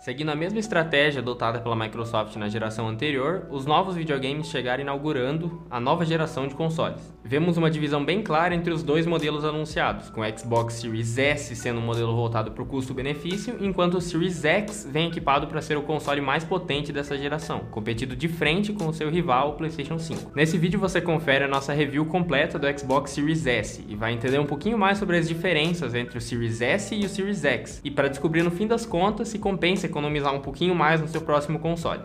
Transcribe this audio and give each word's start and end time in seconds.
Seguindo 0.00 0.30
a 0.30 0.34
mesma 0.34 0.58
estratégia 0.58 1.20
adotada 1.20 1.60
pela 1.60 1.76
Microsoft 1.76 2.34
na 2.36 2.48
geração 2.48 2.88
anterior, 2.88 3.46
os 3.50 3.66
novos 3.66 3.96
videogames 3.96 4.48
chegaram 4.48 4.80
inaugurando 4.80 5.62
a 5.70 5.78
nova 5.78 6.06
geração 6.06 6.48
de 6.48 6.54
consoles. 6.54 7.14
Vemos 7.22 7.58
uma 7.58 7.70
divisão 7.70 8.02
bem 8.02 8.22
clara 8.22 8.54
entre 8.54 8.72
os 8.72 8.82
dois 8.82 9.04
modelos 9.04 9.44
anunciados, 9.44 10.08
com 10.08 10.22
o 10.22 10.38
Xbox 10.38 10.76
Series 10.76 11.18
S 11.18 11.54
sendo 11.54 11.80
um 11.80 11.82
modelo 11.82 12.16
voltado 12.16 12.50
para 12.50 12.62
o 12.62 12.66
custo-benefício, 12.66 13.58
enquanto 13.60 13.98
o 13.98 14.00
Series 14.00 14.42
X 14.42 14.88
vem 14.90 15.08
equipado 15.08 15.46
para 15.46 15.60
ser 15.60 15.76
o 15.76 15.82
console 15.82 16.22
mais 16.22 16.44
potente 16.44 16.94
dessa 16.94 17.18
geração, 17.18 17.66
competindo 17.70 18.16
de 18.16 18.26
frente 18.26 18.72
com 18.72 18.88
o 18.88 18.94
seu 18.94 19.10
rival, 19.10 19.50
o 19.50 19.52
PlayStation 19.52 19.98
5. 19.98 20.32
Nesse 20.34 20.56
vídeo 20.56 20.80
você 20.80 21.02
confere 21.02 21.44
a 21.44 21.48
nossa 21.48 21.74
review 21.74 22.06
completa 22.06 22.58
do 22.58 22.66
Xbox 22.78 23.10
Series 23.10 23.46
S 23.46 23.84
e 23.86 23.94
vai 23.94 24.14
entender 24.14 24.38
um 24.38 24.46
pouquinho 24.46 24.78
mais 24.78 24.96
sobre 24.96 25.18
as 25.18 25.28
diferenças 25.28 25.94
entre 25.94 26.16
o 26.16 26.20
Series 26.22 26.62
S 26.62 26.94
e 26.94 27.04
o 27.04 27.08
Series 27.08 27.44
X, 27.44 27.82
e 27.84 27.90
para 27.90 28.08
descobrir 28.08 28.42
no 28.42 28.50
fim 28.50 28.66
das 28.66 28.86
contas 28.86 29.28
se 29.28 29.38
compensa 29.38 29.89
economizar 29.90 30.34
um 30.34 30.40
pouquinho 30.40 30.74
mais 30.74 31.00
no 31.00 31.08
seu 31.08 31.20
próximo 31.20 31.58
console. 31.58 32.02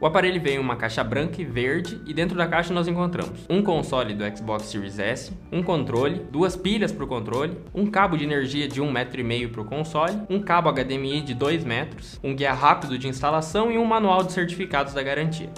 O 0.00 0.06
aparelho 0.06 0.40
vem 0.40 0.54
em 0.54 0.58
uma 0.58 0.76
caixa 0.76 1.04
branca 1.04 1.42
e 1.42 1.44
verde 1.44 2.00
e 2.06 2.14
dentro 2.14 2.34
da 2.34 2.48
caixa 2.48 2.72
nós 2.72 2.88
encontramos 2.88 3.44
um 3.50 3.62
console 3.62 4.14
do 4.14 4.24
Xbox 4.34 4.64
Series 4.64 4.98
S, 4.98 5.30
um 5.52 5.62
controle, 5.62 6.22
duas 6.32 6.56
pilhas 6.56 6.90
para 6.90 7.04
o 7.04 7.06
controle, 7.06 7.58
um 7.74 7.84
cabo 7.86 8.16
de 8.16 8.24
energia 8.24 8.66
de 8.66 8.80
1,5 8.80 9.22
metro 9.22 9.52
para 9.52 9.60
o 9.60 9.64
console, 9.66 10.16
um 10.30 10.40
cabo 10.40 10.72
HDMI 10.72 11.20
de 11.20 11.34
2 11.34 11.64
metros, 11.64 12.18
um 12.24 12.34
guia 12.34 12.54
rápido 12.54 12.98
de 12.98 13.08
instalação 13.08 13.70
e 13.70 13.76
um 13.76 13.84
manual 13.84 14.22
de 14.22 14.32
certificados 14.32 14.94
da 14.94 15.02
garantia. 15.02 15.50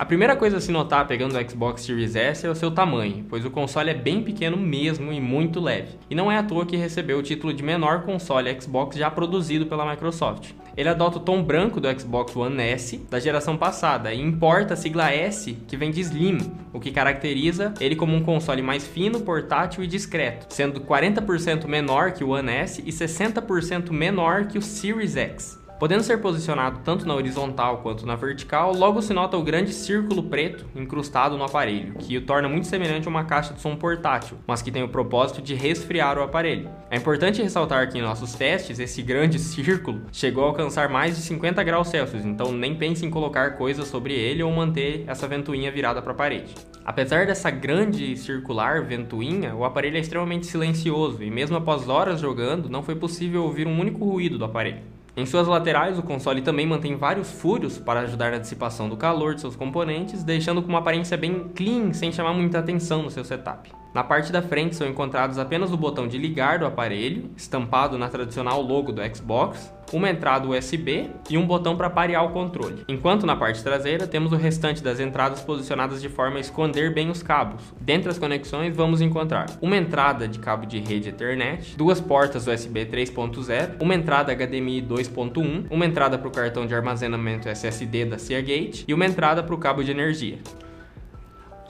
A 0.00 0.04
primeira 0.06 0.34
coisa 0.34 0.56
a 0.56 0.60
se 0.62 0.72
notar 0.72 1.06
pegando 1.06 1.36
o 1.36 1.50
Xbox 1.50 1.82
Series 1.82 2.16
S 2.16 2.46
é 2.46 2.48
o 2.48 2.54
seu 2.54 2.70
tamanho, 2.70 3.26
pois 3.28 3.44
o 3.44 3.50
console 3.50 3.90
é 3.90 3.94
bem 3.94 4.22
pequeno 4.22 4.56
mesmo 4.56 5.12
e 5.12 5.20
muito 5.20 5.60
leve. 5.60 5.98
E 6.08 6.14
não 6.14 6.32
é 6.32 6.38
à 6.38 6.42
toa 6.42 6.64
que 6.64 6.74
recebeu 6.74 7.18
o 7.18 7.22
título 7.22 7.52
de 7.52 7.62
menor 7.62 8.00
console 8.00 8.58
Xbox 8.58 8.96
já 8.96 9.10
produzido 9.10 9.66
pela 9.66 9.84
Microsoft. 9.84 10.52
Ele 10.74 10.88
adota 10.88 11.18
o 11.18 11.20
tom 11.20 11.42
branco 11.42 11.82
do 11.82 12.00
Xbox 12.00 12.34
One 12.34 12.62
S 12.62 12.96
da 13.10 13.20
geração 13.20 13.58
passada 13.58 14.10
e 14.10 14.22
importa 14.22 14.72
a 14.72 14.76
sigla 14.76 15.12
S 15.12 15.52
que 15.68 15.76
vem 15.76 15.90
de 15.90 16.00
Slim, 16.00 16.50
o 16.72 16.80
que 16.80 16.90
caracteriza 16.90 17.74
ele 17.78 17.94
como 17.94 18.16
um 18.16 18.22
console 18.22 18.62
mais 18.62 18.86
fino, 18.86 19.20
portátil 19.20 19.84
e 19.84 19.86
discreto, 19.86 20.46
sendo 20.48 20.80
40% 20.80 21.66
menor 21.66 22.12
que 22.12 22.24
o 22.24 22.30
One 22.30 22.50
S 22.50 22.82
e 22.86 22.90
60% 22.90 23.90
menor 23.90 24.46
que 24.46 24.56
o 24.56 24.62
Series 24.62 25.14
X. 25.14 25.59
Podendo 25.80 26.02
ser 26.02 26.18
posicionado 26.18 26.80
tanto 26.84 27.08
na 27.08 27.14
horizontal 27.14 27.78
quanto 27.78 28.04
na 28.04 28.14
vertical, 28.14 28.74
logo 28.74 29.00
se 29.00 29.14
nota 29.14 29.38
o 29.38 29.42
grande 29.42 29.72
círculo 29.72 30.22
preto 30.24 30.66
incrustado 30.76 31.38
no 31.38 31.44
aparelho, 31.44 31.94
que 31.94 32.18
o 32.18 32.20
torna 32.20 32.50
muito 32.50 32.66
semelhante 32.66 33.08
a 33.08 33.10
uma 33.10 33.24
caixa 33.24 33.54
de 33.54 33.62
som 33.62 33.74
portátil, 33.74 34.36
mas 34.46 34.60
que 34.60 34.70
tem 34.70 34.82
o 34.82 34.90
propósito 34.90 35.40
de 35.40 35.54
resfriar 35.54 36.18
o 36.18 36.22
aparelho. 36.22 36.68
É 36.90 36.98
importante 36.98 37.42
ressaltar 37.42 37.90
que 37.90 37.96
em 37.96 38.02
nossos 38.02 38.34
testes, 38.34 38.78
esse 38.78 39.00
grande 39.00 39.38
círculo 39.38 40.02
chegou 40.12 40.44
a 40.44 40.48
alcançar 40.48 40.90
mais 40.90 41.16
de 41.16 41.22
50 41.22 41.62
graus 41.62 41.88
Celsius, 41.88 42.26
então 42.26 42.52
nem 42.52 42.74
pense 42.74 43.06
em 43.06 43.10
colocar 43.10 43.56
coisas 43.56 43.88
sobre 43.88 44.12
ele 44.12 44.42
ou 44.42 44.52
manter 44.52 45.04
essa 45.06 45.26
ventoinha 45.26 45.72
virada 45.72 46.02
para 46.02 46.12
a 46.12 46.14
parede. 46.14 46.54
Apesar 46.84 47.24
dessa 47.24 47.50
grande 47.50 48.18
circular 48.18 48.82
ventoinha, 48.84 49.54
o 49.54 49.64
aparelho 49.64 49.96
é 49.96 50.00
extremamente 50.00 50.44
silencioso 50.44 51.22
e 51.22 51.30
mesmo 51.30 51.56
após 51.56 51.88
horas 51.88 52.20
jogando, 52.20 52.68
não 52.68 52.82
foi 52.82 52.96
possível 52.96 53.44
ouvir 53.44 53.66
um 53.66 53.80
único 53.80 54.04
ruído 54.04 54.36
do 54.36 54.44
aparelho. 54.44 54.99
Em 55.16 55.26
suas 55.26 55.46
laterais, 55.48 55.98
o 55.98 56.02
console 56.02 56.40
também 56.40 56.66
mantém 56.66 56.96
vários 56.96 57.30
furos 57.30 57.78
para 57.78 58.00
ajudar 58.00 58.30
na 58.30 58.38
dissipação 58.38 58.88
do 58.88 58.96
calor 58.96 59.34
de 59.34 59.40
seus 59.40 59.56
componentes, 59.56 60.22
deixando 60.22 60.62
com 60.62 60.68
uma 60.68 60.78
aparência 60.78 61.16
bem 61.16 61.48
clean, 61.54 61.92
sem 61.92 62.12
chamar 62.12 62.32
muita 62.32 62.58
atenção 62.58 63.02
no 63.02 63.10
seu 63.10 63.24
setup. 63.24 63.79
Na 63.92 64.04
parte 64.04 64.30
da 64.30 64.40
frente 64.40 64.76
são 64.76 64.86
encontrados 64.86 65.36
apenas 65.36 65.72
o 65.72 65.76
botão 65.76 66.06
de 66.06 66.16
ligar 66.16 66.60
do 66.60 66.66
aparelho, 66.66 67.30
estampado 67.36 67.98
na 67.98 68.08
tradicional 68.08 68.62
logo 68.62 68.92
do 68.92 69.02
Xbox, 69.14 69.72
uma 69.92 70.08
entrada 70.08 70.46
USB 70.46 71.10
e 71.28 71.36
um 71.36 71.44
botão 71.44 71.76
para 71.76 71.90
parear 71.90 72.24
o 72.24 72.30
controle. 72.30 72.84
Enquanto 72.88 73.26
na 73.26 73.34
parte 73.34 73.64
traseira 73.64 74.06
temos 74.06 74.30
o 74.30 74.36
restante 74.36 74.80
das 74.80 75.00
entradas 75.00 75.40
posicionadas 75.40 76.00
de 76.00 76.08
forma 76.08 76.36
a 76.36 76.40
esconder 76.40 76.94
bem 76.94 77.10
os 77.10 77.20
cabos. 77.20 77.62
Dentre 77.80 78.08
as 78.08 78.18
conexões 78.18 78.76
vamos 78.76 79.00
encontrar 79.00 79.46
uma 79.60 79.76
entrada 79.76 80.28
de 80.28 80.38
cabo 80.38 80.66
de 80.66 80.78
rede 80.78 81.08
Ethernet, 81.08 81.76
duas 81.76 82.00
portas 82.00 82.46
USB 82.46 82.86
3.0, 82.86 83.82
uma 83.82 83.94
entrada 83.96 84.32
HDMI 84.32 84.82
2.1, 84.82 85.66
uma 85.68 85.84
entrada 85.84 86.16
para 86.16 86.28
o 86.28 86.32
cartão 86.32 86.64
de 86.64 86.74
armazenamento 86.74 87.48
SSD 87.48 88.04
da 88.04 88.18
Seagate 88.18 88.84
e 88.86 88.94
uma 88.94 89.06
entrada 89.06 89.42
para 89.42 89.54
o 89.54 89.58
cabo 89.58 89.82
de 89.82 89.90
energia. 89.90 90.38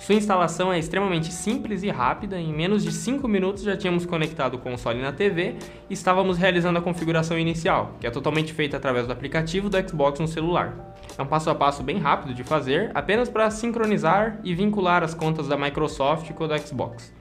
Sua 0.00 0.14
instalação 0.14 0.72
é 0.72 0.78
extremamente 0.78 1.30
simples 1.30 1.82
e 1.82 1.90
rápida, 1.90 2.40
em 2.40 2.54
menos 2.54 2.82
de 2.82 2.90
5 2.90 3.28
minutos 3.28 3.62
já 3.62 3.76
tínhamos 3.76 4.06
conectado 4.06 4.54
o 4.54 4.58
console 4.58 4.98
na 4.98 5.12
TV 5.12 5.56
e 5.90 5.92
estávamos 5.92 6.38
realizando 6.38 6.78
a 6.78 6.82
configuração 6.82 7.38
inicial, 7.38 7.94
que 8.00 8.06
é 8.06 8.10
totalmente 8.10 8.50
feita 8.54 8.78
através 8.78 9.06
do 9.06 9.12
aplicativo 9.12 9.68
do 9.68 9.76
Xbox 9.86 10.18
no 10.18 10.26
celular. 10.26 10.96
É 11.18 11.22
um 11.22 11.26
passo 11.26 11.50
a 11.50 11.54
passo 11.54 11.82
bem 11.82 11.98
rápido 11.98 12.32
de 12.32 12.42
fazer, 12.42 12.90
apenas 12.94 13.28
para 13.28 13.50
sincronizar 13.50 14.40
e 14.42 14.54
vincular 14.54 15.02
as 15.02 15.12
contas 15.12 15.46
da 15.46 15.56
Microsoft 15.58 16.32
com 16.32 16.44
a 16.44 16.46
do 16.46 16.58
Xbox. 16.58 17.12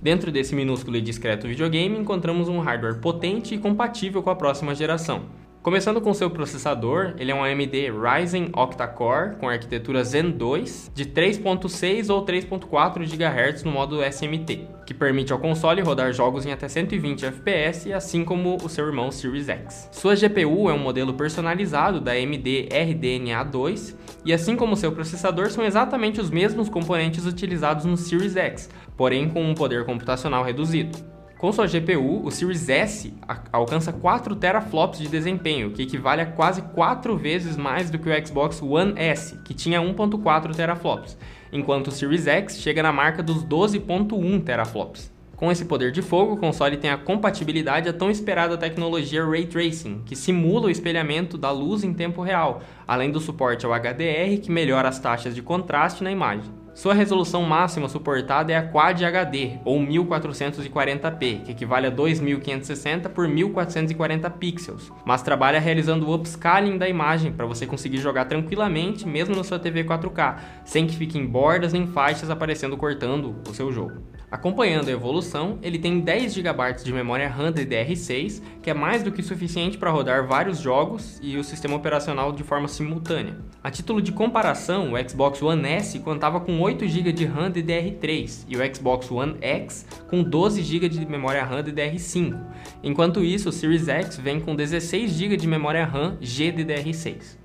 Dentro 0.00 0.32
desse 0.32 0.54
minúsculo 0.54 0.96
e 0.96 1.02
discreto 1.02 1.46
videogame, 1.46 1.98
encontramos 1.98 2.48
um 2.48 2.58
hardware 2.58 3.00
potente 3.00 3.54
e 3.54 3.58
compatível 3.58 4.22
com 4.22 4.30
a 4.30 4.36
próxima 4.36 4.74
geração. 4.74 5.43
Começando 5.64 5.98
com 5.98 6.12
seu 6.12 6.28
processador, 6.28 7.14
ele 7.18 7.32
é 7.32 7.34
um 7.34 7.42
AMD 7.42 7.90
Ryzen 7.90 8.50
octa-core 8.54 9.36
com 9.36 9.48
arquitetura 9.48 10.04
Zen 10.04 10.30
2 10.32 10.90
de 10.94 11.06
3.6 11.06 12.12
ou 12.12 12.22
3.4 12.22 12.98
GHz 12.98 13.64
no 13.64 13.70
modo 13.70 14.04
SMT, 14.04 14.68
que 14.84 14.92
permite 14.92 15.32
ao 15.32 15.38
console 15.38 15.80
rodar 15.80 16.12
jogos 16.12 16.44
em 16.44 16.52
até 16.52 16.68
120 16.68 17.24
FPS, 17.24 17.90
assim 17.94 18.26
como 18.26 18.58
o 18.62 18.68
seu 18.68 18.84
irmão 18.84 19.10
Series 19.10 19.48
X. 19.48 19.88
Sua 19.90 20.14
GPU 20.14 20.68
é 20.68 20.74
um 20.74 20.78
modelo 20.78 21.14
personalizado 21.14 21.98
da 21.98 22.12
AMD 22.12 22.68
RDNA 22.70 23.42
2 23.42 23.96
e 24.26 24.34
assim 24.34 24.56
como 24.56 24.76
seu 24.76 24.92
processador 24.92 25.50
são 25.50 25.64
exatamente 25.64 26.20
os 26.20 26.28
mesmos 26.28 26.68
componentes 26.68 27.24
utilizados 27.24 27.86
no 27.86 27.96
Series 27.96 28.36
X, 28.36 28.68
porém 28.98 29.30
com 29.30 29.42
um 29.42 29.54
poder 29.54 29.86
computacional 29.86 30.44
reduzido. 30.44 31.13
Com 31.44 31.52
sua 31.52 31.66
GPU, 31.66 32.24
o 32.24 32.30
Series 32.30 32.70
S 32.70 33.12
alcança 33.52 33.92
4 33.92 34.34
teraflops 34.34 34.98
de 34.98 35.08
desempenho, 35.08 35.72
que 35.72 35.82
equivale 35.82 36.22
a 36.22 36.26
quase 36.26 36.62
4 36.62 37.18
vezes 37.18 37.54
mais 37.54 37.90
do 37.90 37.98
que 37.98 38.08
o 38.08 38.26
Xbox 38.26 38.62
One 38.62 38.94
S, 38.96 39.36
que 39.44 39.52
tinha 39.52 39.78
1.4 39.78 40.54
teraflops, 40.54 41.18
enquanto 41.52 41.88
o 41.88 41.90
Series 41.90 42.26
X 42.26 42.62
chega 42.62 42.82
na 42.82 42.94
marca 42.94 43.22
dos 43.22 43.44
12.1 43.44 44.42
teraflops. 44.42 45.12
Com 45.36 45.52
esse 45.52 45.66
poder 45.66 45.92
de 45.92 46.00
fogo, 46.00 46.32
o 46.32 46.38
console 46.38 46.78
tem 46.78 46.88
a 46.88 46.96
compatibilidade 46.96 47.90
à 47.90 47.92
tão 47.92 48.10
esperada 48.10 48.56
tecnologia 48.56 49.22
Ray 49.22 49.44
Tracing, 49.44 50.00
que 50.06 50.16
simula 50.16 50.68
o 50.68 50.70
espelhamento 50.70 51.36
da 51.36 51.50
luz 51.50 51.84
em 51.84 51.92
tempo 51.92 52.22
real, 52.22 52.62
além 52.88 53.10
do 53.10 53.20
suporte 53.20 53.66
ao 53.66 53.72
HDR, 53.72 54.40
que 54.42 54.50
melhora 54.50 54.88
as 54.88 54.98
taxas 54.98 55.34
de 55.34 55.42
contraste 55.42 56.02
na 56.02 56.10
imagem. 56.10 56.63
Sua 56.74 56.92
resolução 56.92 57.42
máxima 57.42 57.88
suportada 57.88 58.52
é 58.52 58.56
a 58.56 58.66
Quad 58.66 59.04
HD, 59.04 59.58
ou 59.64 59.78
1440p, 59.78 61.44
que 61.44 61.52
equivale 61.52 61.86
a 61.86 61.90
2560 61.90 63.08
por 63.08 63.28
1440 63.28 64.28
pixels, 64.30 64.92
mas 65.06 65.22
trabalha 65.22 65.60
realizando 65.60 66.04
o 66.04 66.12
upscaling 66.12 66.76
da 66.76 66.88
imagem 66.88 67.32
para 67.32 67.46
você 67.46 67.64
conseguir 67.64 67.98
jogar 67.98 68.24
tranquilamente 68.24 69.06
mesmo 69.06 69.36
na 69.36 69.44
sua 69.44 69.60
TV 69.60 69.84
4K, 69.84 70.36
sem 70.64 70.84
que 70.84 70.96
fiquem 70.96 71.24
bordas 71.24 71.72
nem 71.72 71.86
faixas 71.86 72.28
aparecendo 72.28 72.76
cortando 72.76 73.36
o 73.48 73.54
seu 73.54 73.70
jogo. 73.70 74.02
Acompanhando 74.34 74.88
a 74.88 74.90
evolução, 74.90 75.60
ele 75.62 75.78
tem 75.78 76.00
10 76.00 76.34
GB 76.34 76.82
de 76.82 76.92
memória 76.92 77.28
RAM 77.28 77.52
DDR6, 77.52 78.42
que 78.60 78.68
é 78.68 78.74
mais 78.74 79.00
do 79.00 79.12
que 79.12 79.22
suficiente 79.22 79.78
para 79.78 79.92
rodar 79.92 80.26
vários 80.26 80.58
jogos 80.58 81.20
e 81.22 81.36
o 81.36 81.44
sistema 81.44 81.76
operacional 81.76 82.32
de 82.32 82.42
forma 82.42 82.66
simultânea. 82.66 83.36
A 83.62 83.70
título 83.70 84.02
de 84.02 84.10
comparação, 84.10 84.92
o 84.92 85.08
Xbox 85.08 85.40
One 85.40 85.64
S 85.64 86.00
contava 86.00 86.40
com 86.40 86.60
8 86.60 86.84
GB 86.88 87.12
de 87.12 87.24
RAM 87.24 87.52
DDR3 87.52 88.46
e 88.48 88.56
o 88.56 88.74
Xbox 88.74 89.08
One 89.08 89.36
X 89.40 89.86
com 90.10 90.20
12 90.20 90.64
GB 90.64 90.88
de 90.88 91.06
memória 91.06 91.44
RAM 91.44 91.62
DDR5. 91.62 92.36
Enquanto 92.82 93.22
isso, 93.22 93.50
o 93.50 93.52
Series 93.52 93.86
X 93.86 94.16
vem 94.16 94.40
com 94.40 94.56
16 94.56 95.12
GB 95.12 95.36
de 95.36 95.46
memória 95.46 95.84
RAM 95.84 96.16
GDDR6. 96.20 97.43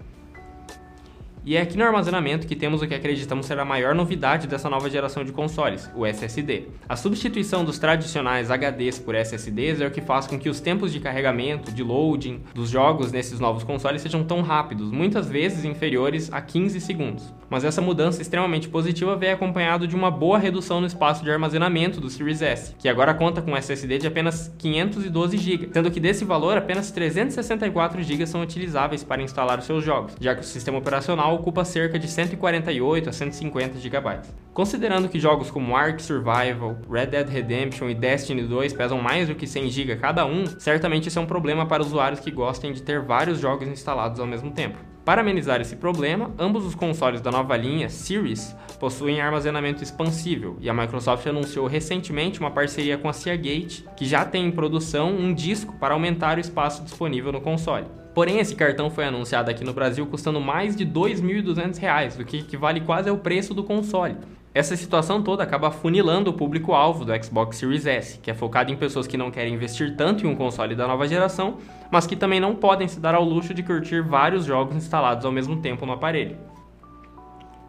E 1.50 1.56
é 1.56 1.62
aqui 1.62 1.75
no 1.75 1.84
armazenamento 1.84 2.46
que 2.46 2.56
temos 2.56 2.80
o 2.84 2.88
que 2.88 2.94
acreditamos 2.94 3.48
ser 3.48 3.57
a 3.57 3.66
maior 3.66 3.96
novidade 3.96 4.46
dessa 4.46 4.69
nova 4.69 4.88
geração 4.88 5.24
de 5.24 5.31
consoles, 5.31 5.90
o 5.96 6.06
SSD. 6.06 6.68
A 6.88 6.96
substituição 6.96 7.66
dos 7.66 7.80
tradicionais 7.80 8.51
HDs 8.51 9.00
por 9.00 9.16
SSDs 9.16 9.81
é 9.81 9.88
o 9.88 9.90
que 9.90 10.00
faz 10.00 10.28
com 10.28 10.38
que 10.38 10.48
os 10.48 10.60
tempos 10.60 10.94
de 10.94 11.00
carregamento, 11.00 11.72
de 11.72 11.81
loading 11.81 12.44
dos 12.54 12.69
jogos 12.69 13.12
nesses 13.12 13.40
novos 13.40 13.63
consoles 13.63 14.04
sejam 14.04 14.24
tão 14.24 14.44
rápidos, 14.44 14.92
muitas 14.92 15.28
vezes 15.28 15.66
inferiores 15.66 16.31
a 16.31 16.40
15 16.40 16.80
segundos. 16.80 17.34
Mas 17.50 17.63
essa 17.63 17.81
mudança 17.81 18.22
extremamente 18.22 18.69
positiva 18.69 19.16
veio 19.16 19.34
acompanhado 19.34 19.88
de 19.88 19.96
uma 19.96 20.12
boa 20.12 20.38
redução 20.38 20.80
no 20.80 20.86
espaço 20.86 21.24
de 21.24 21.31
armazenamento 21.31 22.00
do 22.00 22.12
Series 22.12 22.44
S, 22.44 22.75
que 22.78 22.88
agora 22.88 23.12
conta 23.16 23.42
com 23.42 23.57
SSD 23.57 23.98
de 23.98 24.06
apenas 24.06 24.54
512 24.60 25.38
GB, 25.38 25.69
sendo 25.74 25.90
que 25.90 26.00
desse 26.00 26.24
valor 26.24 26.60
apenas 26.60 26.92
364 26.92 28.04
GB 28.04 28.28
são 28.28 28.44
utilizáveis 28.44 29.04
para 29.04 29.24
instalar 29.24 29.57
os 29.57 29.66
seus 29.66 29.84
jogos, 29.84 30.13
já 30.22 30.36
que 30.36 30.42
o 30.42 30.44
sistema 30.44 30.78
operacional 30.78 31.38
ocupa 31.39 31.63
cerca 31.63 31.97
de 31.97 32.07
148 32.07 33.09
a 33.09 33.13
150 33.13 33.80
GB. 33.80 34.19
Considerando 34.53 35.07
que 35.07 35.19
jogos 35.19 35.50
como 35.50 35.75
Ark 35.75 36.01
Survival, 36.01 36.77
Red 36.89 37.07
Dead 37.07 37.30
Redemption 37.30 37.89
e 37.89 37.95
Destiny 37.95 38.44
2 38.44 38.74
pesam 38.74 39.01
mais 39.01 39.27
do 39.27 39.36
que 39.36 39.47
100 39.47 39.69
GB 39.69 39.95
cada 39.95 40.25
um, 40.25 40.45
certamente 40.59 41.07
isso 41.07 41.18
é 41.18 41.21
um 41.21 41.25
problema 41.25 41.65
para 41.65 41.81
usuários 41.81 42.19
que 42.19 42.30
gostem 42.30 42.74
de 42.74 42.81
ter 42.81 43.01
vários 43.01 43.39
jogos 43.39 43.68
instalados 43.68 44.19
ao 44.19 44.27
mesmo 44.27 44.51
tempo. 44.51 44.77
Para 45.06 45.21
amenizar 45.21 45.59
esse 45.59 45.75
problema, 45.75 46.31
ambos 46.38 46.65
os 46.65 46.75
consoles 46.75 47.21
da 47.21 47.31
nova 47.31 47.57
linha 47.57 47.89
Series 47.89 48.56
possuem 48.80 49.21
armazenamento 49.21 49.81
expansível 49.81 50.57
e 50.59 50.69
a 50.69 50.74
Microsoft 50.74 51.25
anunciou 51.25 51.65
recentemente 51.65 52.39
uma 52.39 52.51
parceria 52.51 52.97
com 52.97 53.09
a 53.09 53.13
Seagate, 53.13 53.86
que 53.95 54.06
já 54.06 54.24
tem 54.24 54.45
em 54.45 54.51
produção 54.51 55.09
um 55.09 55.33
disco 55.33 55.74
para 55.80 55.95
aumentar 55.95 56.38
o 56.38 56.41
espaço 56.41 56.83
disponível 56.83 57.31
no 57.31 57.41
console. 57.41 57.88
Porém, 58.19 58.39
esse 58.39 58.54
cartão 58.54 58.89
foi 58.89 59.06
anunciado 59.06 59.50
aqui 59.50 59.63
no 59.63 59.71
Brasil 59.71 60.06
custando 60.06 60.42
mais 60.42 60.75
de 60.75 60.83
R$ 60.83 60.92
2.200, 60.92 62.19
o 62.19 62.25
que 62.25 62.39
equivale 62.39 62.81
quase 62.81 63.10
ao 63.10 63.18
preço 63.18 63.54
do 63.54 63.63
console. 63.63 64.18
Essa 64.54 64.75
situação 64.75 65.24
toda 65.24 65.42
acaba 65.42 65.71
funilando 65.71 66.30
o 66.30 66.33
público-alvo 66.33 67.06
do 67.06 67.24
Xbox 67.24 67.56
Series 67.56 67.86
S, 67.86 68.19
que 68.19 68.30
é 68.30 68.33
focado 68.33 68.74
em 68.74 68.75
pessoas 68.75 69.07
que 69.07 69.16
não 69.16 69.31
querem 69.31 69.54
investir 69.54 69.95
tanto 69.95 70.25
em 70.25 70.30
um 70.30 70.36
console 70.36 70.75
da 70.75 70.86
nova 70.86 71.07
geração, 71.07 71.60
mas 71.89 72.06
que 72.06 72.18
também 72.18 72.42
não 72.42 72.56
podem 72.56 72.89
se 72.89 73.00
dar 73.00 73.16
ao 73.16 73.24
luxo 73.24 73.54
de 73.54 73.63
curtir 73.63 74.01
vários 74.01 74.44
jogos 74.44 74.75
instalados 74.75 75.24
ao 75.24 75.31
mesmo 75.31 75.62
tempo 75.62 75.86
no 75.86 75.94
aparelho. 75.94 76.36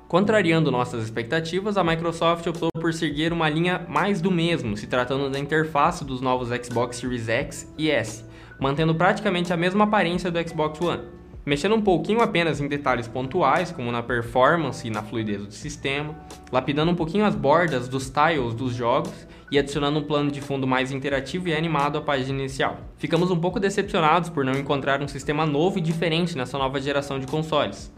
Contrariando 0.09 0.73
nossas 0.73 1.05
expectativas, 1.05 1.77
a 1.77 1.85
Microsoft 1.85 2.45
optou 2.49 2.71
por 2.73 2.93
seguir 2.93 3.33
uma 3.33 3.49
linha 3.49 3.87
mais 3.89 4.21
do 4.21 4.33
mesmo, 4.33 4.77
se 4.77 4.89
tratando 4.89 5.31
da 5.31 5.39
interface 5.39 6.05
dos 6.05 6.21
novos 6.21 6.49
Xbox 6.49 6.97
Series 6.97 7.29
X 7.29 7.73
e 7.79 7.89
S, 7.89 8.29
mantendo 8.61 8.95
praticamente 8.95 9.53
a 9.53 9.57
mesma 9.57 9.85
aparência 9.85 10.31
do 10.31 10.49
Xbox 10.49 10.81
One 10.81 11.21
mexendo 11.45 11.75
um 11.75 11.81
pouquinho 11.81 12.21
apenas 12.21 12.61
em 12.61 12.69
detalhes 12.69 13.09
pontuais, 13.09 13.73
como 13.73 13.91
na 13.91 14.03
performance 14.03 14.87
e 14.87 14.91
na 14.91 15.03
fluidez 15.03 15.47
do 15.47 15.53
sistema, 15.53 16.15
lapidando 16.53 16.93
um 16.93 16.95
pouquinho 16.95 17.25
as 17.25 17.35
bordas 17.35 17.89
dos 17.89 18.11
tiles 18.11 18.55
dos 18.55 18.75
jogos 18.75 19.27
e 19.51 19.59
adicionando 19.59 19.99
um 19.99 20.05
plano 20.05 20.31
de 20.31 20.41
fundo 20.41 20.67
mais 20.67 20.93
interativo 20.93 21.49
e 21.49 21.55
animado 21.55 21.99
à 21.99 22.01
página 22.01 22.39
inicial. 22.39 22.79
Ficamos 22.97 23.31
um 23.31 23.41
pouco 23.41 23.59
decepcionados 23.59 24.29
por 24.29 24.45
não 24.45 24.53
encontrar 24.53 25.03
um 25.03 25.09
sistema 25.09 25.45
novo 25.45 25.79
e 25.79 25.83
diferente 25.83 26.37
nessa 26.37 26.57
nova 26.57 26.81
geração 26.81 27.19
de 27.19 27.27
consoles. 27.27 27.93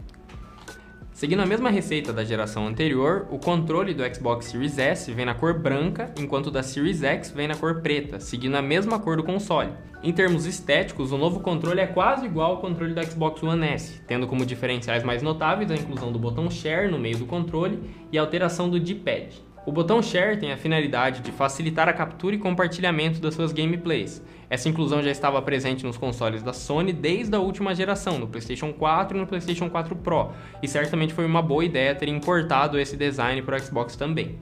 Seguindo 1.23 1.39
a 1.39 1.45
mesma 1.45 1.69
receita 1.69 2.11
da 2.11 2.25
geração 2.25 2.67
anterior, 2.67 3.27
o 3.31 3.39
controle 3.39 3.93
do 3.93 4.03
Xbox 4.13 4.47
Series 4.47 4.77
S 4.77 5.09
vem 5.09 5.25
na 5.25 5.33
cor 5.33 5.57
branca, 5.57 6.13
enquanto 6.19 6.47
o 6.47 6.51
da 6.51 6.61
Series 6.61 7.01
X 7.01 7.31
vem 7.31 7.47
na 7.47 7.55
cor 7.55 7.79
preta, 7.79 8.19
seguindo 8.19 8.55
a 8.55 8.61
mesma 8.61 8.99
cor 8.99 9.15
do 9.15 9.23
console. 9.23 9.71
Em 10.03 10.11
termos 10.11 10.45
estéticos, 10.45 11.13
o 11.13 11.17
novo 11.17 11.39
controle 11.39 11.79
é 11.79 11.87
quase 11.87 12.25
igual 12.25 12.51
ao 12.51 12.59
controle 12.59 12.93
do 12.93 13.01
Xbox 13.05 13.41
One 13.41 13.65
S, 13.65 14.01
tendo 14.05 14.27
como 14.27 14.45
diferenciais 14.45 15.01
mais 15.01 15.23
notáveis 15.23 15.71
a 15.71 15.75
inclusão 15.75 16.11
do 16.11 16.19
botão 16.19 16.51
Share 16.51 16.91
no 16.91 16.99
meio 16.99 17.17
do 17.17 17.25
controle 17.25 17.79
e 18.11 18.17
a 18.17 18.21
alteração 18.21 18.69
do 18.69 18.77
D-Pad. 18.77 19.52
O 19.65 19.71
botão 19.71 20.01
Share 20.01 20.37
tem 20.37 20.51
a 20.51 20.57
finalidade 20.57 21.21
de 21.21 21.31
facilitar 21.31 21.87
a 21.87 21.93
captura 21.93 22.35
e 22.35 22.37
compartilhamento 22.37 23.21
das 23.21 23.33
suas 23.33 23.53
gameplays. 23.53 24.21
Essa 24.49 24.67
inclusão 24.67 25.01
já 25.01 25.09
estava 25.09 25.41
presente 25.41 25.85
nos 25.85 25.95
consoles 25.95 26.43
da 26.43 26.51
Sony 26.51 26.91
desde 26.91 27.33
a 27.33 27.39
última 27.39 27.73
geração, 27.73 28.19
no 28.19 28.27
PlayStation 28.27 28.73
4 28.73 29.17
e 29.17 29.21
no 29.21 29.25
PlayStation 29.25 29.69
4 29.69 29.95
Pro, 29.95 30.31
e 30.61 30.67
certamente 30.67 31.13
foi 31.13 31.25
uma 31.25 31.41
boa 31.41 31.63
ideia 31.63 31.95
ter 31.95 32.09
importado 32.09 32.77
esse 32.77 32.97
design 32.97 33.41
para 33.41 33.55
o 33.55 33.59
Xbox 33.59 33.95
também. 33.95 34.37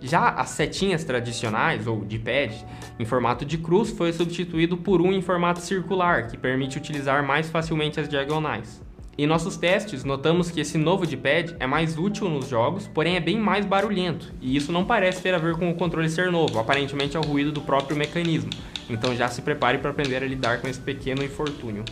Já 0.00 0.30
as 0.30 0.50
setinhas 0.50 1.04
tradicionais, 1.04 1.86
ou 1.86 2.04
D-pad, 2.04 2.66
em 2.98 3.04
formato 3.04 3.44
de 3.44 3.56
cruz, 3.56 3.90
foi 3.92 4.12
substituído 4.12 4.76
por 4.76 5.00
um 5.00 5.12
em 5.12 5.22
formato 5.22 5.60
circular, 5.60 6.26
que 6.26 6.36
permite 6.36 6.78
utilizar 6.78 7.24
mais 7.24 7.48
facilmente 7.48 8.00
as 8.00 8.08
diagonais. 8.08 8.82
Em 9.16 9.28
nossos 9.28 9.56
testes, 9.56 10.02
notamos 10.02 10.50
que 10.50 10.60
esse 10.60 10.76
novo 10.76 11.06
D-pad 11.06 11.54
é 11.60 11.68
mais 11.68 11.96
útil 11.96 12.28
nos 12.28 12.48
jogos, 12.48 12.88
porém 12.88 13.14
é 13.14 13.20
bem 13.20 13.38
mais 13.38 13.64
barulhento, 13.64 14.32
e 14.40 14.56
isso 14.56 14.72
não 14.72 14.84
parece 14.84 15.22
ter 15.22 15.32
a 15.32 15.38
ver 15.38 15.54
com 15.54 15.70
o 15.70 15.74
controle 15.74 16.08
ser 16.08 16.32
novo, 16.32 16.58
aparentemente 16.58 17.16
é 17.16 17.20
o 17.20 17.22
ruído 17.22 17.52
do 17.52 17.60
próprio 17.60 17.96
mecanismo. 17.96 18.50
Então 18.90 19.14
já 19.14 19.28
se 19.28 19.40
prepare 19.40 19.78
para 19.78 19.90
aprender 19.90 20.16
a 20.16 20.26
lidar 20.26 20.60
com 20.60 20.66
esse 20.66 20.80
pequeno 20.80 21.22
infortúnio. 21.22 21.84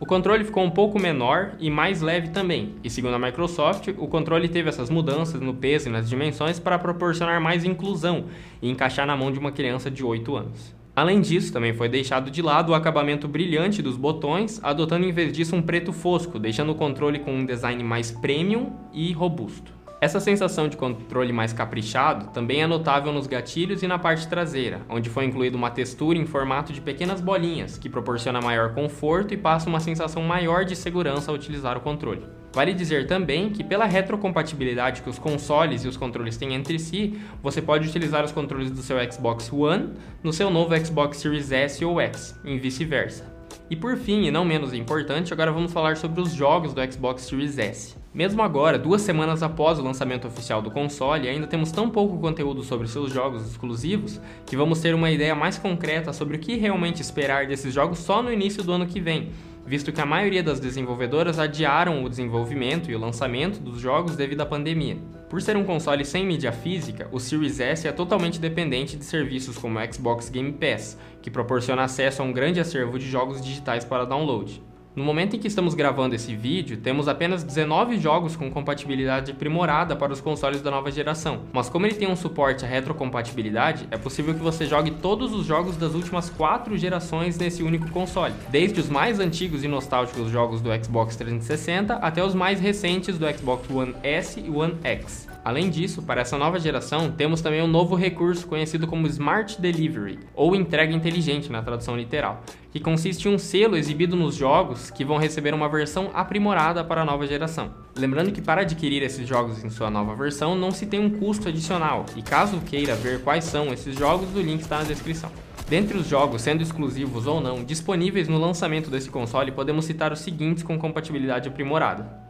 O 0.00 0.04
controle 0.04 0.42
ficou 0.42 0.64
um 0.64 0.70
pouco 0.70 1.00
menor 1.00 1.52
e 1.60 1.70
mais 1.70 2.02
leve 2.02 2.30
também, 2.30 2.74
e 2.82 2.90
segundo 2.90 3.14
a 3.14 3.20
Microsoft, 3.20 3.90
o 3.96 4.08
controle 4.08 4.48
teve 4.48 4.68
essas 4.68 4.90
mudanças 4.90 5.40
no 5.40 5.54
peso 5.54 5.88
e 5.88 5.92
nas 5.92 6.10
dimensões 6.10 6.58
para 6.58 6.76
proporcionar 6.76 7.40
mais 7.40 7.64
inclusão 7.64 8.24
e 8.60 8.68
encaixar 8.68 9.06
na 9.06 9.16
mão 9.16 9.30
de 9.30 9.38
uma 9.38 9.52
criança 9.52 9.88
de 9.88 10.04
8 10.04 10.36
anos. 10.36 10.74
Além 10.96 11.20
disso, 11.20 11.52
também 11.52 11.74
foi 11.74 11.88
deixado 11.88 12.30
de 12.30 12.40
lado 12.40 12.70
o 12.70 12.74
acabamento 12.74 13.26
brilhante 13.26 13.82
dos 13.82 13.96
botões, 13.96 14.60
adotando 14.62 15.04
em 15.04 15.10
vez 15.10 15.32
disso 15.32 15.56
um 15.56 15.62
preto 15.62 15.92
fosco, 15.92 16.38
deixando 16.38 16.70
o 16.70 16.76
controle 16.76 17.18
com 17.18 17.34
um 17.34 17.44
design 17.44 17.82
mais 17.82 18.12
premium 18.12 18.72
e 18.92 19.12
robusto. 19.12 19.72
Essa 20.00 20.20
sensação 20.20 20.68
de 20.68 20.76
controle 20.76 21.32
mais 21.32 21.52
caprichado 21.52 22.26
também 22.26 22.62
é 22.62 22.66
notável 22.66 23.12
nos 23.12 23.26
gatilhos 23.26 23.82
e 23.82 23.88
na 23.88 23.98
parte 23.98 24.28
traseira, 24.28 24.82
onde 24.88 25.08
foi 25.08 25.24
incluída 25.24 25.56
uma 25.56 25.70
textura 25.70 26.18
em 26.18 26.26
formato 26.26 26.72
de 26.72 26.80
pequenas 26.80 27.20
bolinhas, 27.20 27.76
que 27.78 27.88
proporciona 27.88 28.40
maior 28.40 28.74
conforto 28.74 29.34
e 29.34 29.36
passa 29.36 29.68
uma 29.68 29.80
sensação 29.80 30.22
maior 30.22 30.64
de 30.64 30.76
segurança 30.76 31.30
ao 31.30 31.34
utilizar 31.34 31.76
o 31.76 31.80
controle. 31.80 32.22
Vale 32.54 32.72
dizer 32.72 33.08
também 33.08 33.50
que, 33.50 33.64
pela 33.64 33.84
retrocompatibilidade 33.84 35.02
que 35.02 35.10
os 35.10 35.18
consoles 35.18 35.84
e 35.84 35.88
os 35.88 35.96
controles 35.96 36.36
têm 36.36 36.54
entre 36.54 36.78
si, 36.78 37.18
você 37.42 37.60
pode 37.60 37.88
utilizar 37.88 38.24
os 38.24 38.30
controles 38.30 38.70
do 38.70 38.80
seu 38.80 38.96
Xbox 39.12 39.52
One 39.52 39.90
no 40.22 40.32
seu 40.32 40.48
novo 40.50 40.72
Xbox 40.78 41.16
Series 41.16 41.50
S 41.50 41.84
ou 41.84 42.00
X, 42.00 42.38
e 42.44 42.56
vice-versa. 42.56 43.34
E 43.68 43.74
por 43.74 43.96
fim, 43.96 44.24
e 44.26 44.30
não 44.30 44.44
menos 44.44 44.72
importante, 44.72 45.32
agora 45.32 45.50
vamos 45.50 45.72
falar 45.72 45.96
sobre 45.96 46.20
os 46.20 46.32
jogos 46.32 46.72
do 46.72 46.92
Xbox 46.92 47.22
Series 47.22 47.58
S. 47.58 47.96
Mesmo 48.14 48.40
agora, 48.40 48.78
duas 48.78 49.02
semanas 49.02 49.42
após 49.42 49.80
o 49.80 49.82
lançamento 49.82 50.28
oficial 50.28 50.62
do 50.62 50.70
console, 50.70 51.28
ainda 51.28 51.48
temos 51.48 51.72
tão 51.72 51.90
pouco 51.90 52.18
conteúdo 52.18 52.62
sobre 52.62 52.86
seus 52.86 53.12
jogos 53.12 53.50
exclusivos 53.50 54.20
que 54.46 54.56
vamos 54.56 54.80
ter 54.80 54.94
uma 54.94 55.10
ideia 55.10 55.34
mais 55.34 55.58
concreta 55.58 56.12
sobre 56.12 56.36
o 56.36 56.38
que 56.38 56.54
realmente 56.54 57.02
esperar 57.02 57.48
desses 57.48 57.74
jogos 57.74 57.98
só 57.98 58.22
no 58.22 58.32
início 58.32 58.62
do 58.62 58.70
ano 58.70 58.86
que 58.86 59.00
vem, 59.00 59.32
visto 59.66 59.92
que 59.92 60.00
a 60.00 60.06
maioria 60.06 60.42
das 60.42 60.60
desenvolvedoras 60.60 61.38
adiaram 61.38 62.04
o 62.04 62.08
desenvolvimento 62.08 62.90
e 62.90 62.94
o 62.94 62.98
lançamento 62.98 63.58
dos 63.58 63.80
jogos 63.80 64.16
devido 64.16 64.42
à 64.42 64.46
pandemia. 64.46 64.98
Por 65.28 65.40
ser 65.40 65.56
um 65.56 65.64
console 65.64 66.04
sem 66.04 66.26
mídia 66.26 66.52
física, 66.52 67.08
o 67.10 67.18
Series 67.18 67.58
S 67.58 67.88
é 67.88 67.92
totalmente 67.92 68.38
dependente 68.38 68.96
de 68.96 69.04
serviços 69.04 69.56
como 69.58 69.78
o 69.78 69.92
Xbox 69.92 70.28
Game 70.28 70.52
Pass, 70.52 70.98
que 71.22 71.30
proporciona 71.30 71.82
acesso 71.82 72.22
a 72.22 72.24
um 72.24 72.32
grande 72.32 72.60
acervo 72.60 72.98
de 72.98 73.08
jogos 73.08 73.40
digitais 73.40 73.84
para 73.84 74.04
download. 74.04 74.62
No 74.96 75.02
momento 75.02 75.34
em 75.34 75.40
que 75.40 75.48
estamos 75.48 75.74
gravando 75.74 76.14
esse 76.14 76.36
vídeo, 76.36 76.76
temos 76.76 77.08
apenas 77.08 77.42
19 77.42 77.98
jogos 77.98 78.36
com 78.36 78.48
compatibilidade 78.48 79.32
aprimorada 79.32 79.96
para 79.96 80.12
os 80.12 80.20
consoles 80.20 80.62
da 80.62 80.70
nova 80.70 80.88
geração, 80.88 81.40
mas 81.52 81.68
como 81.68 81.84
ele 81.84 81.96
tem 81.96 82.08
um 82.08 82.14
suporte 82.14 82.64
à 82.64 82.68
retrocompatibilidade, 82.68 83.88
é 83.90 83.96
possível 83.96 84.32
que 84.34 84.40
você 84.40 84.66
jogue 84.66 84.92
todos 84.92 85.32
os 85.32 85.46
jogos 85.46 85.76
das 85.76 85.94
últimas 85.94 86.30
4 86.30 86.76
gerações 86.78 87.36
nesse 87.36 87.64
único 87.64 87.90
console, 87.90 88.34
desde 88.50 88.78
os 88.78 88.88
mais 88.88 89.18
antigos 89.18 89.64
e 89.64 89.68
nostálgicos 89.68 90.30
jogos 90.30 90.60
do 90.60 90.70
Xbox 90.72 91.16
360 91.16 91.94
até 91.94 92.24
os 92.24 92.32
mais 92.32 92.60
recentes 92.60 93.18
do 93.18 93.26
Xbox 93.36 93.68
One 93.68 93.96
S 94.04 94.38
e 94.38 94.48
One 94.48 94.76
X. 94.84 95.33
Além 95.44 95.68
disso, 95.68 96.00
para 96.00 96.22
essa 96.22 96.38
nova 96.38 96.58
geração, 96.58 97.10
temos 97.10 97.42
também 97.42 97.60
um 97.60 97.66
novo 97.66 97.94
recurso 97.94 98.46
conhecido 98.46 98.86
como 98.86 99.06
Smart 99.06 99.60
Delivery, 99.60 100.20
ou 100.34 100.56
entrega 100.56 100.94
inteligente 100.94 101.52
na 101.52 101.60
tradução 101.60 101.94
literal, 101.94 102.42
que 102.72 102.80
consiste 102.80 103.28
em 103.28 103.34
um 103.34 103.38
selo 103.38 103.76
exibido 103.76 104.16
nos 104.16 104.36
jogos 104.36 104.90
que 104.90 105.04
vão 105.04 105.18
receber 105.18 105.52
uma 105.52 105.68
versão 105.68 106.10
aprimorada 106.14 106.82
para 106.82 107.02
a 107.02 107.04
nova 107.04 107.26
geração. 107.26 107.74
Lembrando 107.94 108.32
que 108.32 108.40
para 108.40 108.62
adquirir 108.62 109.02
esses 109.02 109.28
jogos 109.28 109.62
em 109.62 109.68
sua 109.68 109.90
nova 109.90 110.14
versão 110.14 110.56
não 110.56 110.70
se 110.70 110.86
tem 110.86 110.98
um 110.98 111.10
custo 111.10 111.50
adicional, 111.50 112.06
e 112.16 112.22
caso 112.22 112.60
queira 112.60 112.94
ver 112.94 113.20
quais 113.20 113.44
são 113.44 113.70
esses 113.70 113.98
jogos, 113.98 114.34
o 114.34 114.40
link 114.40 114.62
está 114.62 114.78
na 114.78 114.84
descrição. 114.84 115.30
Dentre 115.68 115.98
os 115.98 116.08
jogos, 116.08 116.40
sendo 116.40 116.62
exclusivos 116.62 117.26
ou 117.26 117.40
não, 117.40 117.62
disponíveis 117.62 118.28
no 118.28 118.38
lançamento 118.38 118.88
desse 118.88 119.10
console, 119.10 119.52
podemos 119.52 119.84
citar 119.84 120.10
os 120.10 120.20
seguintes 120.20 120.62
com 120.62 120.78
compatibilidade 120.78 121.48
aprimorada: 121.48 122.23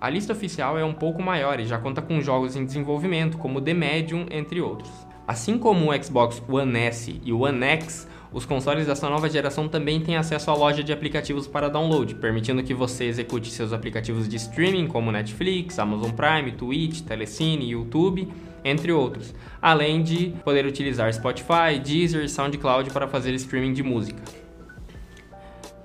a 0.00 0.10
lista 0.10 0.32
oficial 0.32 0.78
é 0.78 0.84
um 0.84 0.92
pouco 0.92 1.22
maior 1.22 1.58
e 1.58 1.66
já 1.66 1.78
conta 1.78 2.02
com 2.02 2.20
jogos 2.20 2.54
em 2.54 2.64
desenvolvimento, 2.64 3.38
como 3.38 3.60
The 3.60 3.72
Medium, 3.72 4.26
entre 4.30 4.60
outros. 4.60 4.90
Assim 5.26 5.58
como 5.58 5.90
o 5.90 6.04
Xbox 6.04 6.42
One 6.46 6.78
S 6.78 7.20
e 7.24 7.32
o 7.32 7.40
One 7.40 7.64
X, 7.64 8.06
os 8.32 8.44
consoles 8.44 8.86
dessa 8.86 9.08
nova 9.08 9.28
geração 9.30 9.66
também 9.66 10.00
têm 10.00 10.16
acesso 10.16 10.50
à 10.50 10.54
loja 10.54 10.84
de 10.84 10.92
aplicativos 10.92 11.46
para 11.46 11.70
download, 11.70 12.14
permitindo 12.16 12.62
que 12.62 12.74
você 12.74 13.04
execute 13.04 13.50
seus 13.50 13.72
aplicativos 13.72 14.28
de 14.28 14.36
streaming 14.36 14.86
como 14.86 15.10
Netflix, 15.10 15.78
Amazon 15.78 16.10
Prime, 16.10 16.52
Twitch, 16.52 17.00
Telecine, 17.00 17.70
YouTube, 17.70 18.28
entre 18.62 18.92
outros, 18.92 19.34
além 19.62 20.02
de 20.02 20.34
poder 20.44 20.66
utilizar 20.66 21.12
Spotify, 21.14 21.80
Deezer 21.82 22.24
e 22.24 22.28
SoundCloud 22.28 22.90
para 22.90 23.08
fazer 23.08 23.32
streaming 23.34 23.72
de 23.72 23.82
música. 23.82 24.45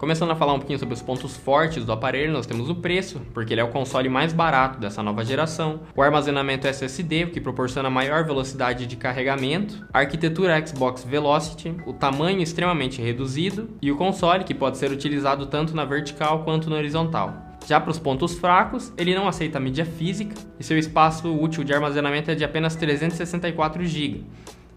Começando 0.02 0.32
a 0.32 0.36
falar 0.36 0.54
um 0.54 0.58
pouquinho 0.58 0.80
sobre 0.80 0.96
os 0.96 1.02
pontos 1.04 1.38
fortes 1.38 1.86
do 1.86 1.92
aparelho, 1.92 2.34
nós 2.34 2.48
temos 2.48 2.72
o 2.72 2.74
preço, 2.74 3.22
porque 3.36 3.54
ele 3.54 3.62
é 3.62 3.64
o 3.64 3.68
console 3.68 4.10
mais 4.10 4.34
barato 4.34 4.80
dessa 4.80 5.04
nova 5.04 5.24
geração, 5.24 5.82
o 5.96 6.02
armazenamento 6.02 6.66
SSD, 6.66 7.28
que 7.28 7.40
proporciona 7.40 7.88
maior 7.88 8.26
velocidade 8.26 8.88
de 8.88 8.96
carregamento, 8.96 9.86
a 9.94 10.00
arquitetura 10.00 10.66
Xbox 10.66 11.04
Velocity, 11.04 11.76
o 11.86 11.94
tamanho 11.94 12.42
extremamente 12.42 13.00
reduzido 13.00 13.70
e 13.80 13.92
o 13.92 13.96
console 13.96 14.44
que 14.44 14.56
pode 14.56 14.80
ser 14.80 14.90
utilizado 14.90 15.46
tanto 15.46 15.76
na 15.76 15.86
vertical 15.86 16.44
quanto 16.44 16.68
na 16.68 16.78
horizontal. 16.78 17.36
Já 17.68 17.80
para 17.80 17.92
os 17.92 18.00
pontos 18.00 18.34
fracos, 18.34 18.92
ele 18.98 19.14
não 19.14 19.28
aceita 19.28 19.60
mídia 19.60 19.86
física 19.86 20.36
e 20.60 20.64
seu 20.64 20.80
espaço 20.80 21.32
útil 21.32 21.64
de 21.64 21.76
armazenamento 21.76 22.32
é 22.32 22.34
de 22.34 22.44
apenas 22.44 22.76
364 22.76 23.86
GB. 23.86 24.26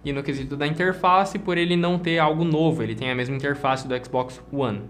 E 0.05 0.13
no 0.13 0.23
quesito 0.23 0.55
da 0.55 0.67
interface, 0.67 1.39
por 1.39 1.57
ele 1.57 1.77
não 1.77 1.99
ter 1.99 2.19
algo 2.19 2.45
novo, 2.45 2.83
ele 2.83 2.95
tem 2.95 3.11
a 3.11 3.15
mesma 3.15 3.37
interface 3.37 3.89
do 3.89 3.97
Xbox 4.05 4.39
One. 4.53 4.83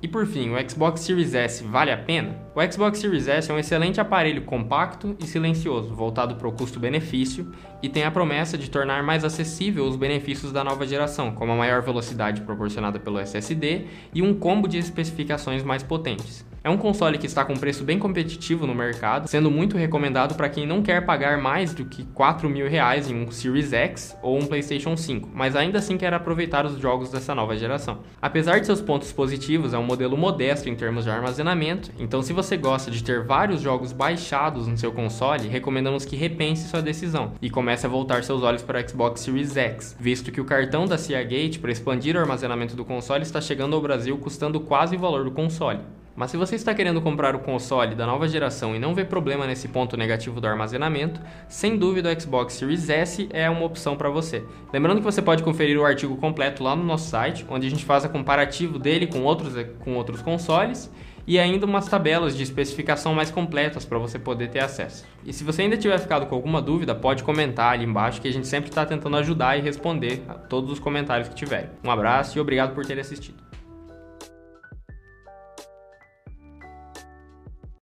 E 0.00 0.06
por 0.06 0.24
fim, 0.26 0.50
o 0.50 0.70
Xbox 0.70 1.00
Series 1.00 1.34
S 1.34 1.64
vale 1.64 1.90
a 1.90 1.98
pena? 1.98 2.36
O 2.54 2.72
Xbox 2.72 3.00
Series 3.00 3.26
S 3.26 3.50
é 3.50 3.54
um 3.54 3.58
excelente 3.58 4.00
aparelho 4.00 4.42
compacto 4.42 5.16
e 5.18 5.26
silencioso, 5.26 5.92
voltado 5.92 6.36
para 6.36 6.46
o 6.46 6.52
custo-benefício, 6.52 7.50
e 7.82 7.88
tem 7.88 8.04
a 8.04 8.10
promessa 8.10 8.56
de 8.56 8.70
tornar 8.70 9.02
mais 9.02 9.24
acessível 9.24 9.84
os 9.84 9.96
benefícios 9.96 10.52
da 10.52 10.62
nova 10.62 10.86
geração, 10.86 11.32
como 11.32 11.50
a 11.50 11.56
maior 11.56 11.82
velocidade 11.82 12.42
proporcionada 12.42 13.00
pelo 13.00 13.18
SSD 13.18 13.86
e 14.14 14.22
um 14.22 14.32
combo 14.34 14.68
de 14.68 14.78
especificações 14.78 15.64
mais 15.64 15.82
potentes. 15.82 16.47
É 16.62 16.68
um 16.68 16.76
console 16.76 17.18
que 17.18 17.26
está 17.26 17.44
com 17.44 17.54
preço 17.54 17.84
bem 17.84 17.98
competitivo 17.98 18.66
no 18.66 18.74
mercado, 18.74 19.28
sendo 19.28 19.50
muito 19.50 19.76
recomendado 19.76 20.34
para 20.34 20.48
quem 20.48 20.66
não 20.66 20.82
quer 20.82 21.06
pagar 21.06 21.38
mais 21.38 21.72
do 21.72 21.84
que 21.84 22.04
4 22.06 22.50
mil 22.50 22.68
reais 22.68 23.08
em 23.08 23.14
um 23.14 23.30
Series 23.30 23.72
X 23.72 24.16
ou 24.22 24.36
um 24.36 24.46
PlayStation 24.46 24.96
5, 24.96 25.30
mas 25.32 25.54
ainda 25.54 25.78
assim 25.78 25.96
quer 25.96 26.12
aproveitar 26.12 26.66
os 26.66 26.78
jogos 26.78 27.10
dessa 27.10 27.34
nova 27.34 27.56
geração. 27.56 28.00
Apesar 28.20 28.58
de 28.58 28.66
seus 28.66 28.80
pontos 28.80 29.12
positivos, 29.12 29.72
é 29.72 29.78
um 29.78 29.84
modelo 29.84 30.16
modesto 30.16 30.68
em 30.68 30.74
termos 30.74 31.04
de 31.04 31.10
armazenamento, 31.10 31.92
então 31.98 32.22
se 32.22 32.32
você 32.32 32.56
gosta 32.56 32.90
de 32.90 33.04
ter 33.04 33.22
vários 33.22 33.60
jogos 33.60 33.92
baixados 33.92 34.66
no 34.66 34.76
seu 34.76 34.90
console, 34.90 35.48
recomendamos 35.48 36.04
que 36.04 36.16
repense 36.16 36.68
sua 36.68 36.82
decisão 36.82 37.32
e 37.40 37.48
comece 37.48 37.86
a 37.86 37.88
voltar 37.88 38.24
seus 38.24 38.42
olhos 38.42 38.62
para 38.62 38.80
o 38.80 38.88
Xbox 38.88 39.20
Series 39.20 39.56
X, 39.56 39.96
visto 39.98 40.32
que 40.32 40.40
o 40.40 40.44
cartão 40.44 40.86
da 40.86 40.98
Seagate 40.98 41.58
para 41.60 41.70
expandir 41.70 42.16
o 42.16 42.20
armazenamento 42.20 42.74
do 42.74 42.84
console 42.84 43.22
está 43.22 43.40
chegando 43.40 43.76
ao 43.76 43.82
Brasil 43.82 44.18
custando 44.18 44.60
quase 44.60 44.96
o 44.96 44.98
valor 44.98 45.24
do 45.24 45.30
console. 45.30 45.80
Mas 46.18 46.32
se 46.32 46.36
você 46.36 46.56
está 46.56 46.74
querendo 46.74 47.00
comprar 47.00 47.36
o 47.36 47.38
console 47.38 47.94
da 47.94 48.04
nova 48.04 48.26
geração 48.26 48.74
e 48.74 48.78
não 48.80 48.92
vê 48.92 49.04
problema 49.04 49.46
nesse 49.46 49.68
ponto 49.68 49.96
negativo 49.96 50.40
do 50.40 50.48
armazenamento, 50.48 51.20
sem 51.46 51.78
dúvida 51.78 52.12
o 52.12 52.20
Xbox 52.20 52.54
Series 52.54 52.90
S 52.90 53.28
é 53.32 53.48
uma 53.48 53.64
opção 53.64 53.96
para 53.96 54.10
você. 54.10 54.42
Lembrando 54.72 54.98
que 54.98 55.04
você 55.04 55.22
pode 55.22 55.44
conferir 55.44 55.78
o 55.78 55.84
artigo 55.84 56.16
completo 56.16 56.64
lá 56.64 56.74
no 56.74 56.82
nosso 56.82 57.08
site, 57.08 57.46
onde 57.48 57.68
a 57.68 57.70
gente 57.70 57.84
faz 57.84 58.04
a 58.04 58.08
comparativo 58.08 58.80
dele 58.80 59.06
com 59.06 59.22
outros, 59.22 59.54
com 59.78 59.94
outros 59.94 60.20
consoles 60.20 60.92
e 61.24 61.38
ainda 61.38 61.64
umas 61.64 61.86
tabelas 61.86 62.36
de 62.36 62.42
especificação 62.42 63.14
mais 63.14 63.30
completas 63.30 63.84
para 63.84 63.96
você 63.96 64.18
poder 64.18 64.50
ter 64.50 64.58
acesso. 64.58 65.06
E 65.24 65.32
se 65.32 65.44
você 65.44 65.62
ainda 65.62 65.76
tiver 65.76 66.00
ficado 66.00 66.26
com 66.26 66.34
alguma 66.34 66.60
dúvida, 66.60 66.96
pode 66.96 67.22
comentar 67.22 67.74
ali 67.74 67.84
embaixo 67.84 68.20
que 68.20 68.26
a 68.26 68.32
gente 68.32 68.48
sempre 68.48 68.70
está 68.70 68.84
tentando 68.84 69.16
ajudar 69.18 69.56
e 69.56 69.60
responder 69.60 70.24
a 70.28 70.34
todos 70.34 70.68
os 70.72 70.80
comentários 70.80 71.28
que 71.28 71.36
tiverem. 71.36 71.70
Um 71.84 71.92
abraço 71.92 72.36
e 72.36 72.40
obrigado 72.40 72.74
por 72.74 72.84
ter 72.84 72.98
assistido. 72.98 73.47